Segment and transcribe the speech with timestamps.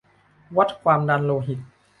[0.57, 1.59] วัดความดันโลหิต